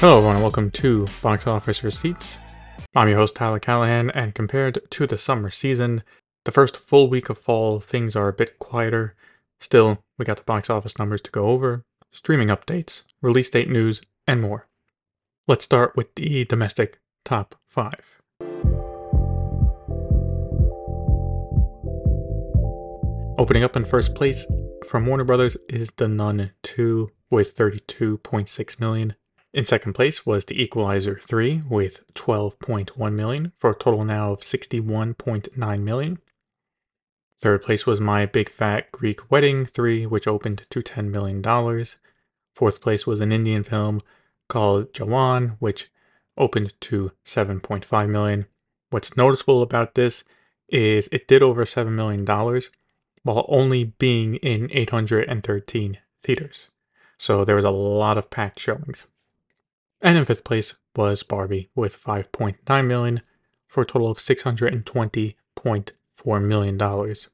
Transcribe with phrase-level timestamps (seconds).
[0.00, 2.36] Hello, everyone, and welcome to Box Office Receipts.
[2.94, 6.02] I'm your host, Tyler Callahan, and compared to the summer season,
[6.44, 9.14] the first full week of fall, things are a bit quieter.
[9.58, 11.82] Still, we got the box office numbers to go over,
[12.12, 14.68] streaming updates, release date news, and more.
[15.48, 18.20] Let's start with the domestic top five.
[23.38, 24.44] Opening up in first place
[24.86, 29.14] from Warner Brothers is The Nun 2 with 32.6 million.
[29.56, 34.42] In second place was The Equalizer 3 with 12.1 million for a total now of
[34.42, 36.18] 61.9 million.
[37.40, 41.42] Third place was My Big Fat Greek Wedding 3, which opened to $10 million.
[42.54, 44.02] Fourth place was an Indian film
[44.50, 45.90] called Jawan, which
[46.36, 48.44] opened to 7.5 million.
[48.90, 50.22] What's noticeable about this
[50.68, 52.26] is it did over $7 million
[53.22, 56.68] while only being in 813 theaters.
[57.16, 59.06] So there was a lot of packed showings.
[60.00, 63.20] And in fifth place was Barbie with 5.9 million
[63.66, 67.28] for a total of 620.4 million dollars.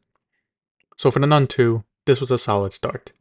[0.97, 3.13] So for the Nun 2, this was a solid start.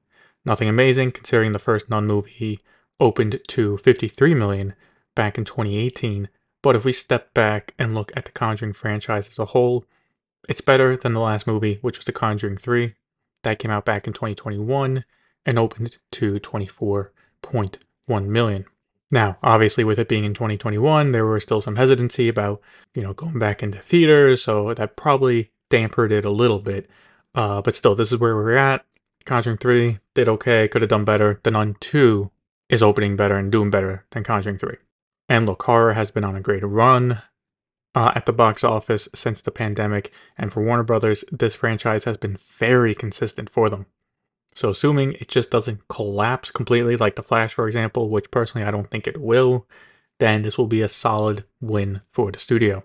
[0.45, 2.59] Nothing amazing considering the first Nun movie
[3.00, 4.73] opened to 53 million
[5.16, 6.30] back in 2018,
[6.61, 9.86] but if we step back and look at the Conjuring franchise as a whole,
[10.48, 12.94] it's better than the last movie, which was The Conjuring 3.
[13.44, 15.03] That came out back in 2021
[15.45, 18.66] and opened to 24.1 million.
[19.12, 22.62] Now, obviously, with it being in 2021, there was still some hesitancy about,
[22.95, 26.90] you know, going back into theaters, so that probably dampered it a little bit.
[27.36, 28.86] Uh, but still, this is where we're at.
[29.26, 31.39] Conjuring 3 did okay, could have done better.
[31.44, 32.32] The Nun 2
[32.70, 34.78] is opening better and doing better than Conjuring 3.
[35.28, 37.22] And look, horror has been on a great run
[37.94, 42.17] uh, at the box office since the pandemic, and for Warner Brothers, this franchise has
[42.17, 43.86] been very consistent for them.
[44.54, 48.72] So, assuming it just doesn't collapse completely, like The Flash, for example, which personally I
[48.72, 49.66] don't think it will,
[50.20, 52.84] then this will be a solid win for the studio.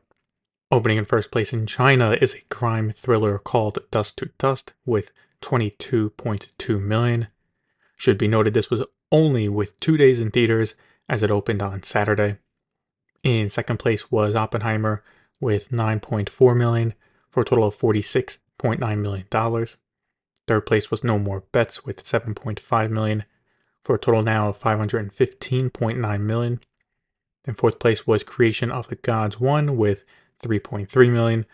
[0.71, 5.13] Opening in first place in China is a crime thriller called Dust to Dust with
[5.43, 7.29] 22.2 million.
[7.97, 8.83] Should be noted this was
[9.13, 10.75] only with two days in theaters
[11.09, 12.39] as it opened on Saturday.
[13.23, 15.03] In second place was Oppenheimer
[15.41, 16.95] with 9.4 million
[17.31, 19.77] for a total of 46.9 million dollars.
[20.47, 23.25] Third place was No More Bets with 7.5 million
[23.83, 26.61] for a total now of 515.9 million.
[27.45, 30.05] And fourth place was Creation of the Gods 1 with
[30.43, 31.47] 3.3 million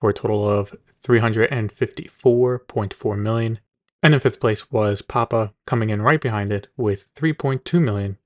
[0.00, 0.74] for a total of
[1.04, 3.58] 354.4 million.
[4.02, 8.18] And in fifth place was Papa coming in right behind it with 3.2 million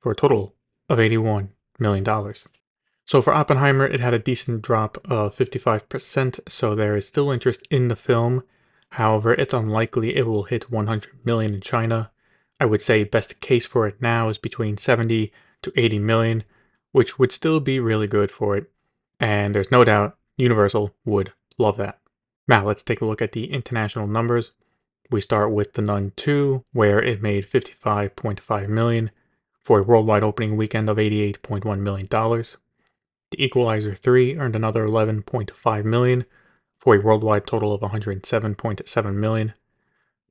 [0.00, 0.54] for a total
[0.88, 2.46] of 81 million dollars.
[3.06, 7.68] So for Oppenheimer, it had a decent drop of 55%, so there is still interest
[7.70, 8.44] in the film
[8.94, 12.12] However, it's unlikely it will hit 100 million in China.
[12.60, 15.32] I would say best case for it now is between 70
[15.62, 16.44] to 80 million,
[16.92, 18.70] which would still be really good for it.
[19.18, 21.98] And there's no doubt Universal would love that.
[22.46, 24.52] Now let's take a look at the international numbers.
[25.10, 29.10] We start with The Nun 2, where it made 55.5 million
[29.60, 32.58] for a worldwide opening weekend of 88.1 million dollars.
[33.32, 36.26] The Equalizer 3 earned another 11.5 million
[36.84, 39.54] for a worldwide total of 107.7 million.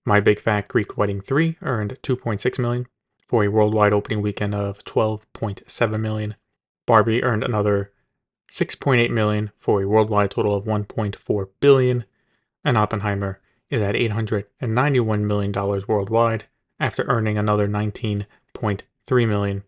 [0.06, 2.86] My Big Fat Greek Wedding 3 earned 2.6 million
[3.28, 6.36] for a worldwide opening weekend of 12.7 million.
[6.86, 7.92] Barbie earned another
[8.52, 12.06] 6.8 million for a worldwide total of 1.4 billion,
[12.64, 13.42] and Oppenheimer
[13.72, 16.44] is at 891 million dollars worldwide
[16.80, 19.64] after earning another 19.3 million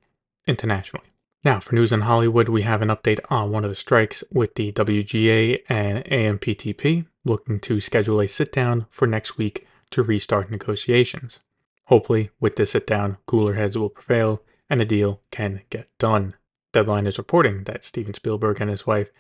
[0.46, 1.08] internationally.
[1.46, 4.56] Now, for news in Hollywood, we have an update on one of the strikes with
[4.56, 10.50] the WGA and AMPTP looking to schedule a sit down for next week to restart
[10.50, 11.38] negotiations.
[11.84, 14.42] Hopefully, with this sit down, cooler heads will prevail
[14.72, 16.34] and a deal can get done.
[16.74, 19.12] Deadline is reporting that Steven Spielberg and his wife,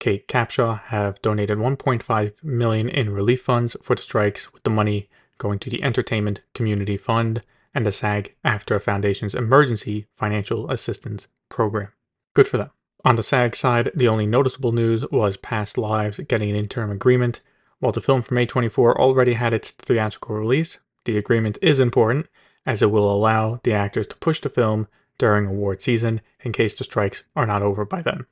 [0.00, 5.08] Kate Capshaw, have donated 1.5 million in relief funds for the strikes, with the money
[5.38, 7.40] going to the Entertainment Community Fund
[7.74, 11.88] and the SAG-AFTRA Foundation's Emergency Financial Assistance Program.
[12.34, 12.70] Good for them.
[13.04, 17.40] On the SAG side, the only noticeable news was Past Lives getting an interim agreement.
[17.80, 22.28] While the film from A24 already had its theatrical release, the agreement is important
[22.64, 24.86] as it will allow the actors to push the film
[25.18, 28.26] during award season in case the strikes are not over by then.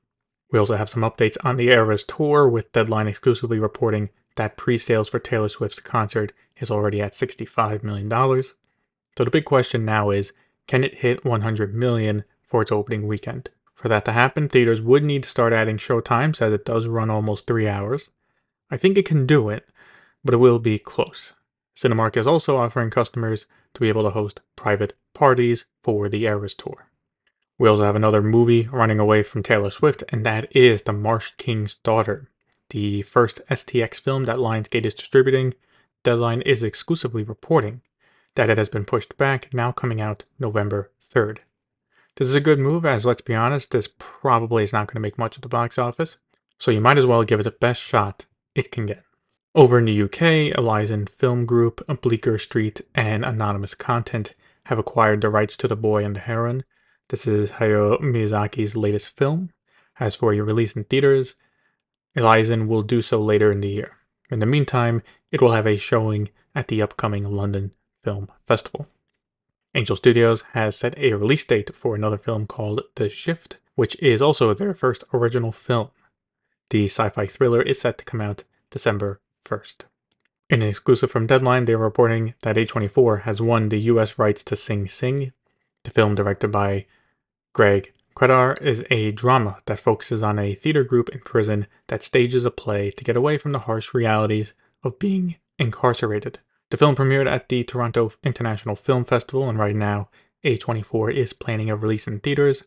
[0.53, 4.79] We also have some updates on the Eras tour, with Deadline exclusively reporting that pre
[4.79, 8.09] sales for Taylor Swift's concert is already at $65 million.
[9.17, 10.33] So the big question now is
[10.67, 13.51] can it hit 100 million for its opening weekend?
[13.75, 16.87] For that to happen, theaters would need to start adding show times as it does
[16.87, 18.09] run almost three hours.
[18.71, 19.69] I think it can do it,
[20.23, 21.33] but it will be close.
[21.77, 26.55] Cinemark is also offering customers to be able to host private parties for the Eras
[26.55, 26.89] Tour.
[27.59, 31.33] We also have another movie running away from Taylor Swift, and that is The Marsh
[31.37, 32.29] King's Daughter,
[32.69, 35.55] the first STX film that Lionsgate is distributing.
[36.05, 37.83] Deadline is exclusively reporting
[38.35, 41.39] that it has been pushed back, now coming out November 3rd.
[42.17, 45.01] This is a good move, as let's be honest, this probably is not going to
[45.01, 46.19] make much at the box office,
[46.59, 49.03] so you might as well give it the best shot it can get.
[49.55, 54.35] Over in the UK, Elysian Film Group, Bleecker Street, and Anonymous Content
[54.67, 56.63] have acquired the rights to The Boy and the Heron.
[57.09, 59.51] This is Hayao Miyazaki's latest film.
[59.99, 61.35] As for your release in theaters,
[62.15, 63.97] Elysian will do so later in the year.
[64.31, 68.87] In the meantime, it will have a showing at the upcoming London Film Festival.
[69.75, 74.21] Angel Studios has set a release date for another film called The Shift, which is
[74.21, 75.91] also their first original film.
[76.71, 79.83] The sci fi thriller is set to come out December 1st.
[80.49, 84.43] In an exclusive from Deadline, they are reporting that A24 has won the US rights
[84.45, 85.33] to Sing Sing.
[85.85, 86.87] The film, directed by
[87.53, 92.45] Greg Kwedar, is a drama that focuses on a theater group in prison that stages
[92.45, 96.41] a play to get away from the harsh realities of being incarcerated.
[96.71, 100.09] The film premiered at the Toronto International Film Festival, and right now,
[100.45, 102.63] A24 is planning a release in theaters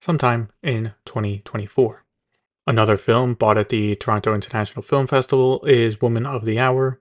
[0.00, 2.04] sometime in 2024.
[2.66, 7.00] Another film bought at the Toronto International Film Festival is Woman of the Hour.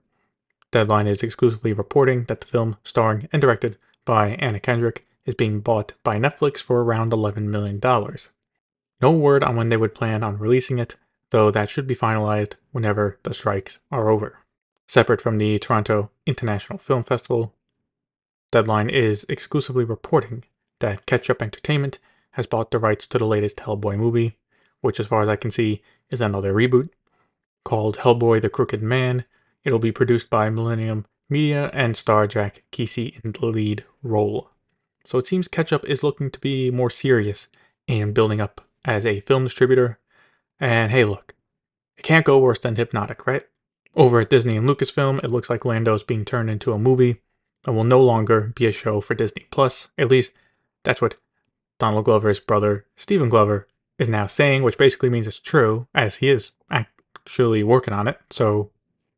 [0.72, 5.60] Deadline is exclusively reporting that the film, starring and directed by Anna Kendrick, is being
[5.60, 7.82] bought by Netflix for around $11 million.
[9.02, 10.96] No word on when they would plan on releasing it,
[11.32, 14.43] though that should be finalized whenever the strikes are over.
[14.88, 17.54] Separate from the Toronto International Film Festival,
[18.52, 20.44] Deadline is exclusively reporting
[20.80, 21.98] that Ketchup Entertainment
[22.34, 24.38] has bought the rights to the latest Hellboy movie,
[24.82, 25.82] which, as far as I can see,
[26.12, 26.90] is another reboot
[27.64, 29.26] called Hellboy the Crooked Man.
[29.64, 34.52] It'll be produced by Millennium Media and star Jack Kesy in the lead role.
[35.06, 37.48] So it seems Ketchup is looking to be more serious
[37.88, 39.98] in building up as a film distributor.
[40.60, 41.34] And hey, look,
[41.98, 43.48] it can't go worse than Hypnotic, right?
[43.96, 47.22] Over at Disney and Lucasfilm, it looks like Lando is being turned into a movie
[47.66, 49.90] and will no longer be a show for Disney Plus.
[49.98, 50.32] At least
[50.84, 51.16] that's what
[51.80, 53.68] Donald Glover's brother, Stephen Glover,
[54.00, 58.20] is now saying, which basically means it's true, as he is actually working on it,
[58.30, 58.72] so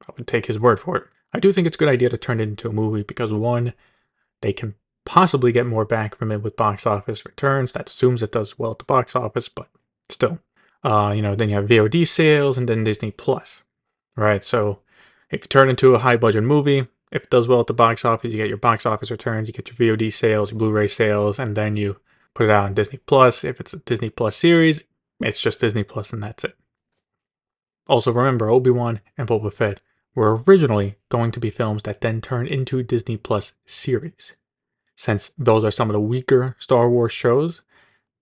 [0.07, 1.04] I would take his word for it.
[1.33, 3.74] I do think it's a good idea to turn it into a movie because one,
[4.42, 4.75] they can
[5.06, 7.71] possibly get more back from it with box office returns.
[7.74, 9.68] That assumes it does well at the box office, but
[10.10, 10.39] still.
[10.83, 13.63] Uh, you know, then you have VOD sales and then Disney Plus.
[14.16, 14.44] Right?
[14.44, 14.80] So
[15.30, 18.04] if you turn into a high budget movie, if it does well at the box
[18.06, 21.40] office, you get your box office returns, you get your VOD sales, your Blu-ray sales,
[21.40, 21.98] and then you
[22.34, 23.44] put it out on Disney Plus.
[23.44, 24.84] If it's a Disney Plus series,
[25.20, 26.58] it's just Disney Plus and that's it.
[27.88, 29.82] Also, remember Obi-Wan and Boba Fett
[30.16, 34.36] were originally going to be films that then turned into Disney Plus series.
[34.96, 37.62] Since those are some of the weaker Star Wars shows,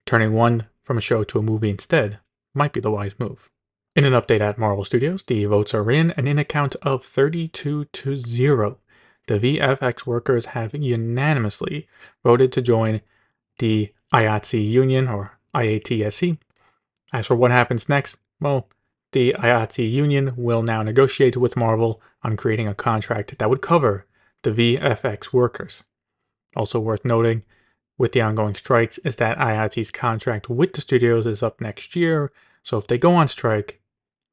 [0.06, 2.20] turning one from a show to a movie instead
[2.54, 3.50] might be the wise move.
[3.96, 7.06] In an update at Marvel Studios, the votes are in, and in a count of
[7.06, 8.80] 32 to 0,
[9.28, 11.88] the VFX workers have unanimously
[12.24, 13.02] voted to join
[13.60, 16.40] the IATSE Union, or IATSE.
[17.14, 18.68] As for what happens next, well,
[19.12, 24.08] the IATSE Union will now negotiate with Marvel on creating a contract that would cover
[24.42, 25.84] the VFX workers.
[26.56, 27.44] Also worth noting,
[28.00, 32.32] with the ongoing strikes, is that IATSE's contract with the studios is up next year,
[32.64, 33.82] so if they go on strike,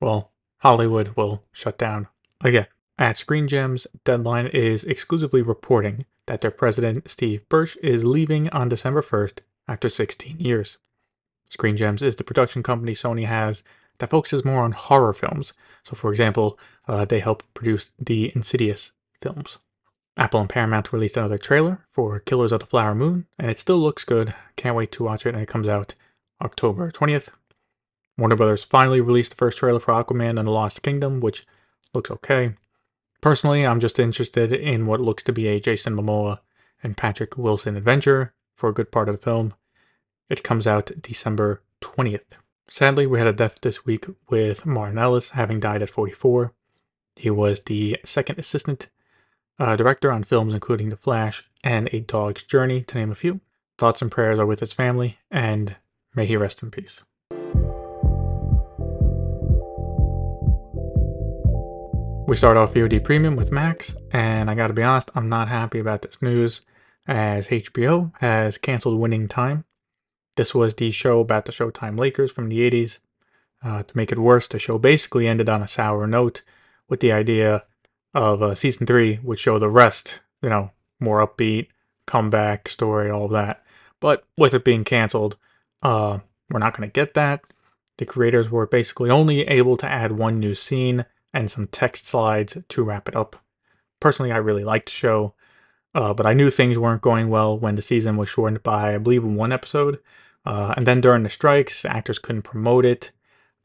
[0.01, 2.09] well, Hollywood will shut down
[2.43, 2.67] again.
[2.99, 8.69] At Screen Gems, Deadline is exclusively reporting that their president, Steve Bersch, is leaving on
[8.69, 10.79] December 1st after 16 years.
[11.49, 13.63] Screen Gems is the production company Sony has
[13.99, 15.53] that focuses more on horror films.
[15.83, 18.93] So, for example, uh, they help produce the Insidious
[19.23, 19.59] films.
[20.17, 23.79] Apple and Paramount released another trailer for Killers of the Flower Moon, and it still
[23.79, 24.35] looks good.
[24.57, 25.95] Can't wait to watch it, and it comes out
[26.43, 27.31] October 20th.
[28.21, 31.47] Warner Brothers finally released the first trailer for Aquaman and the Lost Kingdom, which
[31.95, 32.53] looks okay.
[33.23, 36.41] Personally, I'm just interested in what looks to be a Jason Momoa
[36.83, 39.55] and Patrick Wilson adventure for a good part of the film.
[40.29, 42.37] It comes out December 20th.
[42.69, 46.53] Sadly, we had a death this week with Martin Ellis having died at 44.
[47.17, 48.89] He was the second assistant
[49.59, 53.41] uh, director on films including The Flash and A Dog's Journey, to name a few.
[53.79, 55.77] Thoughts and prayers are with his family, and
[56.15, 57.01] may he rest in peace.
[62.31, 65.81] We start off VOD Premium with Max, and I gotta be honest, I'm not happy
[65.81, 66.61] about this news
[67.09, 69.65] as HBO has canceled Winning Time.
[70.37, 73.01] This was the show about the Showtime Lakers from the 80s.
[73.65, 76.43] Uh, to make it worse, the show basically ended on a sour note
[76.89, 77.65] with the idea
[78.15, 80.71] of uh, season three would show the rest, you know,
[81.01, 81.67] more upbeat,
[82.07, 83.65] comeback story, all of that.
[83.99, 85.37] But with it being canceled,
[85.83, 87.43] uh, we're not going to get that.
[87.97, 92.57] The creators were basically only able to add one new scene and some text slides
[92.69, 93.37] to wrap it up.
[94.01, 95.35] Personally, I really liked the show,
[95.95, 98.99] uh, but I knew things weren't going well when the season was shortened by, I
[98.99, 99.99] believe, one episode.
[100.45, 103.13] Uh, and then during the strikes, actors couldn't promote it.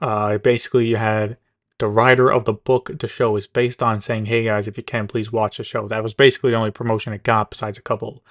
[0.02, 1.38] Uh, basically, you had
[1.80, 4.84] the writer of the book the show is based on saying, "Hey guys, if you
[4.84, 7.82] can, please watch the show." That was basically the only promotion it got, besides a
[7.82, 8.24] couple,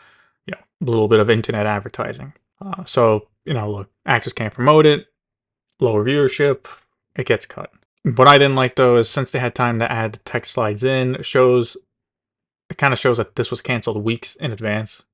[0.46, 2.34] you know, a little bit of internet advertising.
[2.60, 5.06] Uh, so you know, look, actors can't promote it,
[5.80, 6.66] lower viewership,
[7.16, 7.70] it gets cut.
[8.04, 10.84] What I didn't like though is since they had time to add the text slides
[10.84, 11.76] in, shows
[12.70, 15.04] it kind of shows that this was canceled weeks in advance.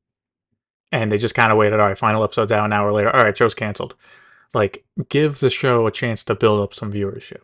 [0.92, 3.14] And they just kind of waited, all right, final episode's out an hour later.
[3.14, 3.94] All right, show's canceled.
[4.54, 7.42] Like, give the show a chance to build up some viewership.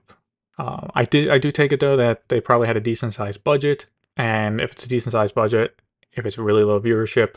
[0.58, 3.44] Uh, I did, I do take it though that they probably had a decent sized
[3.44, 3.86] budget,
[4.16, 5.78] and if it's a decent sized budget,
[6.12, 7.34] if it's really low viewership,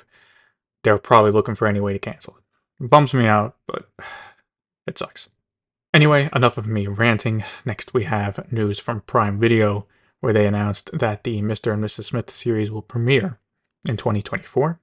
[0.84, 2.84] they're probably looking for any way to cancel it.
[2.86, 3.90] it bums me out, but
[4.88, 5.30] it sucks.
[5.92, 7.44] Anyway, enough of me ranting.
[7.66, 9.88] Next, we have news from Prime Video,
[10.20, 11.74] where they announced that the Mr.
[11.74, 12.06] and Mrs.
[12.06, 13.40] Smith series will premiere
[13.88, 14.80] in 2024.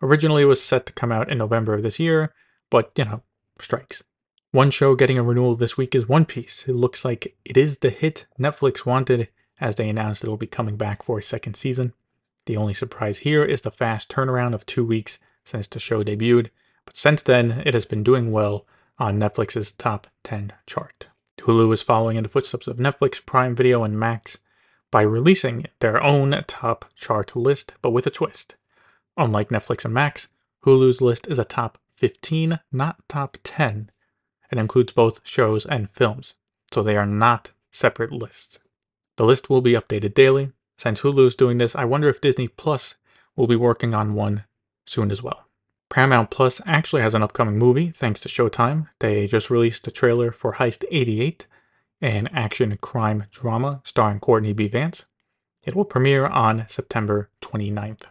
[0.00, 2.32] Originally, it was set to come out in November of this year,
[2.70, 3.22] but you know,
[3.60, 4.02] strikes.
[4.50, 6.64] One show getting a renewal this week is One Piece.
[6.66, 9.28] It looks like it is the hit Netflix wanted,
[9.60, 11.92] as they announced it will be coming back for a second season.
[12.46, 16.48] The only surprise here is the fast turnaround of two weeks since the show debuted,
[16.86, 18.64] but since then, it has been doing well
[18.98, 21.08] on Netflix's top 10 chart.
[21.38, 24.38] Hulu is following in the footsteps of Netflix, Prime Video, and Max
[24.90, 28.54] by releasing their own top chart list, but with a twist.
[29.16, 30.28] Unlike Netflix and Max,
[30.64, 33.90] Hulu's list is a top 15, not top 10.
[34.50, 36.34] It includes both shows and films,
[36.72, 38.58] so they are not separate lists.
[39.16, 40.52] The list will be updated daily.
[40.78, 42.96] Since Hulu is doing this, I wonder if Disney Plus
[43.34, 44.44] will be working on one
[44.86, 45.45] soon as well.
[45.88, 48.88] Paramount Plus actually has an upcoming movie, thanks to Showtime.
[48.98, 51.46] They just released a trailer for Heist 88,
[52.00, 54.68] an action crime drama starring Courtney B.
[54.68, 55.04] Vance.
[55.62, 58.02] It will premiere on September 29th.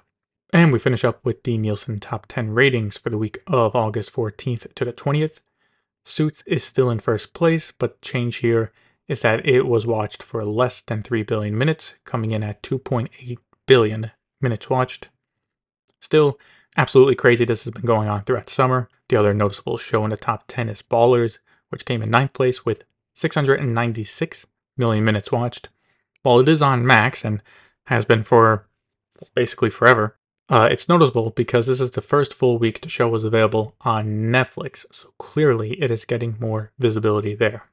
[0.53, 4.13] And we finish up with the Nielsen Top 10 ratings for the week of August
[4.13, 5.41] 14th to the 20th.
[6.05, 8.71] Suits is still in first place, but change here
[9.07, 13.37] is that it was watched for less than 3 billion minutes, coming in at 2.8
[13.65, 15.09] billion minutes watched.
[15.99, 16.39] Still,
[16.77, 18.89] Absolutely crazy this has been going on throughout the summer.
[19.09, 21.39] The other noticeable show in the top 10 is Ballers,
[21.69, 24.45] which came in ninth place with 696
[24.77, 25.69] million minutes watched.
[26.23, 27.41] While it is on Max and
[27.85, 28.67] has been for
[29.35, 30.17] basically forever,
[30.49, 34.31] uh, it's noticeable because this is the first full week the show was available on
[34.31, 37.63] Netflix, so clearly it is getting more visibility there.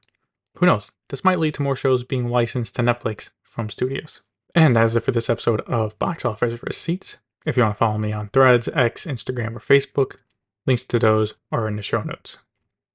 [0.57, 0.91] Who knows?
[1.09, 4.21] This might lead to more shows being licensed to Netflix from studios.
[4.55, 7.17] And that is it for this episode of Box Office Receipts.
[7.45, 10.17] If you want to follow me on Threads, X, Instagram, or Facebook,
[10.65, 12.37] links to those are in the show notes.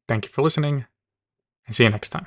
[0.07, 0.87] Thank you for listening,
[1.67, 2.27] and see you next time.